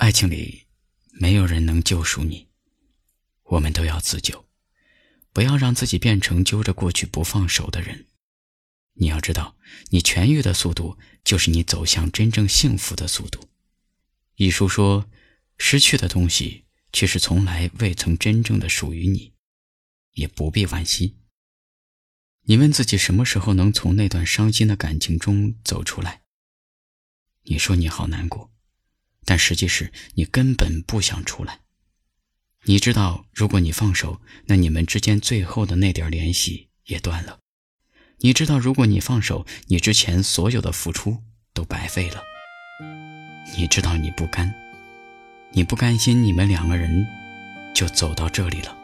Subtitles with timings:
[0.00, 0.64] 爱情里
[1.10, 2.48] 没有人能救赎你，
[3.42, 4.46] 我们都要自救，
[5.30, 8.06] 不要让自己变成揪着过去不放手的人。
[8.94, 9.58] 你要知道，
[9.90, 13.50] 你痊愈的速度就是你走向真正幸福的速度。
[14.36, 15.06] 一书说，
[15.58, 16.64] 失去的东西
[16.94, 19.34] 却是从来未曾真正的属于你，
[20.12, 21.18] 也不必惋惜。
[22.44, 26.22] 你问自己什么时候能从那段伤心的感情中走出来？
[27.42, 28.50] 你说你好难过，
[29.30, 31.60] 但实际是你根本不想出来。
[32.64, 37.38] 你知道，如果你放手，那你们之间最后的那点联系也断了。
[38.22, 41.22] 你知道，如果你放手，你之前所有的付出
[41.54, 42.20] 都白费了。
[43.56, 44.52] 你知道你不甘，
[45.52, 47.06] 你不甘心你们两个人
[47.72, 48.76] 就走到这里了。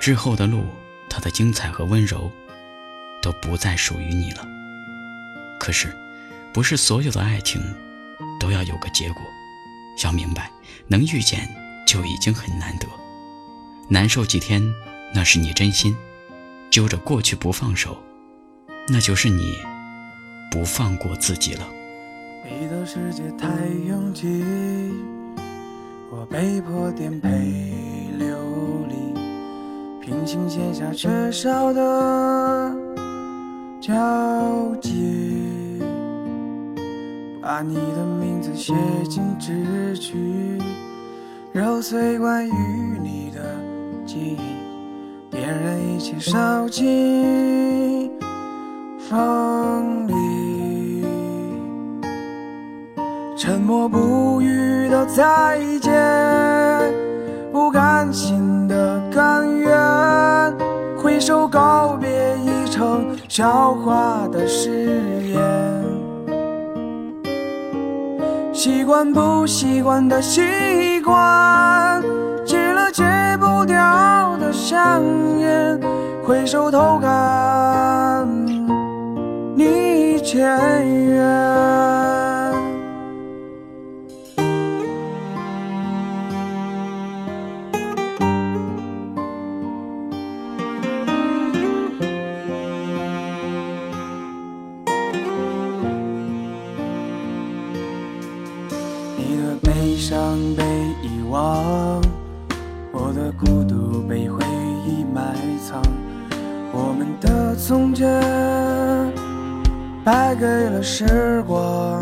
[0.00, 0.66] 之后的路，
[1.08, 2.32] 它的精彩和温柔。
[3.22, 4.46] 都不再属于你了。
[5.58, 5.96] 可是，
[6.52, 7.60] 不是所有的爱情
[8.38, 9.22] 都要有个结果。
[10.04, 10.50] 要明白，
[10.88, 11.48] 能遇见
[11.86, 12.86] 就已经很难得。
[13.88, 14.62] 难受几天，
[15.14, 15.94] 那是你真心；
[16.70, 17.96] 揪着过去不放手，
[18.88, 19.54] 那就是你
[20.50, 21.66] 不放过自己了。
[22.44, 23.48] 你的世界太
[23.88, 24.26] 拥挤，
[26.10, 27.28] 我被迫颠沛
[28.18, 28.36] 流
[28.88, 32.76] 离，平行线下缺少的。
[33.80, 33.94] 交
[34.80, 34.90] 接，
[37.46, 38.74] 把你的名字写
[39.08, 40.58] 进纸句，
[41.52, 42.50] 揉碎关于
[43.00, 43.40] 你的
[44.04, 48.10] 记忆，点燃一切烧尽
[48.98, 51.04] 风里，
[53.38, 56.92] 沉默不语的再见，
[57.52, 59.72] 不甘心的甘愿，
[60.98, 62.50] 挥手告别已。
[62.68, 65.38] 成笑话的誓言，
[68.56, 70.40] 习惯不习惯的习
[71.02, 72.02] 惯，
[72.42, 73.04] 戒了戒
[73.38, 75.02] 不掉的香
[75.38, 75.78] 烟，
[76.26, 78.26] 回首偷看
[79.54, 80.48] 你前
[80.88, 81.45] 缘。
[100.08, 100.62] 伤被
[101.02, 102.00] 遗忘，
[102.92, 104.38] 我的孤独被回
[104.86, 105.82] 忆埋藏，
[106.72, 108.06] 我们的从前
[110.04, 112.00] 败给了时光，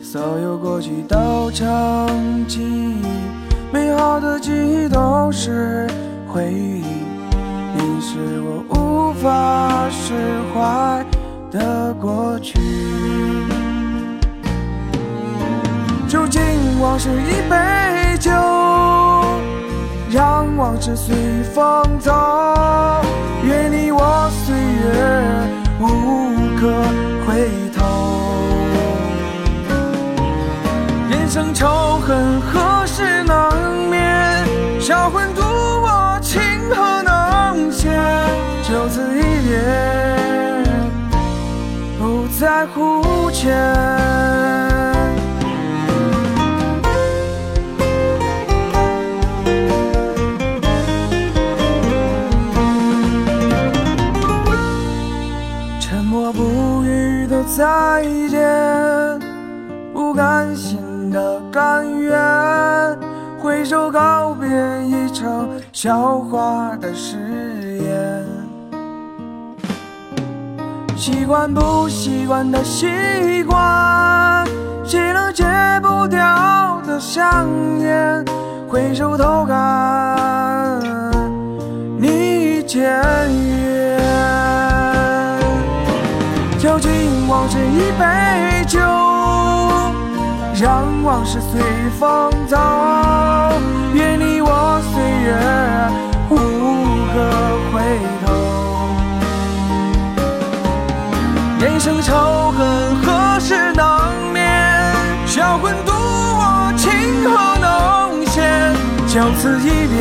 [0.00, 1.66] 所有过去都成
[2.46, 3.02] 记忆，
[3.72, 5.88] 美好的记忆都是
[6.28, 6.84] 回忆，
[7.74, 10.14] 你是我无法释
[10.54, 11.04] 怀
[11.50, 12.79] 的过去。
[16.90, 17.54] 敬往事一杯
[18.18, 18.32] 酒，
[20.10, 21.14] 让往事随
[21.54, 22.12] 风走。
[23.44, 24.90] 愿你我岁月
[25.78, 25.86] 无
[26.58, 26.66] 可
[27.26, 27.78] 回头。
[31.10, 34.00] 人生仇恨何时能灭？
[34.80, 36.40] 销魂独我情
[36.70, 37.88] 何能歇？
[38.68, 40.64] 就此一别，
[42.00, 43.99] 不在乎前。
[57.60, 59.20] 再见，
[59.92, 62.18] 不甘心的甘愿，
[63.38, 64.48] 挥手告别
[64.86, 67.18] 已成笑话的誓
[67.82, 68.24] 言。
[70.96, 74.46] 习惯不习惯的习惯，
[74.82, 75.44] 戒了戒
[75.82, 77.46] 不掉的香
[77.80, 78.24] 烟，
[78.70, 80.19] 回首偷看
[87.50, 87.58] 这。
[87.58, 88.04] 一杯
[88.66, 88.78] 酒，
[90.54, 91.60] 让往事随
[91.98, 92.56] 风走。
[93.92, 95.28] 愿你我岁月
[96.30, 96.36] 无
[97.12, 97.14] 可
[97.72, 97.74] 回
[98.24, 98.26] 头。
[101.58, 102.58] 人生仇恨
[103.02, 103.82] 何时能
[104.32, 104.40] 灭？
[105.26, 106.88] 销魂渡我情
[107.24, 107.28] 何
[107.58, 108.40] 能歇？
[109.08, 109.98] 就此一别，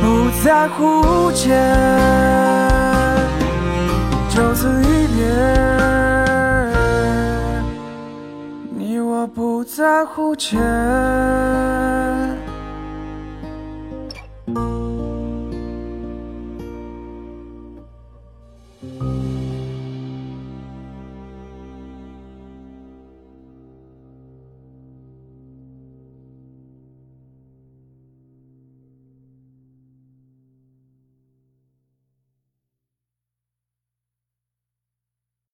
[0.00, 2.71] 不在乎前。
[4.34, 5.26] 就此一别，
[8.70, 10.58] 你我不在乎前。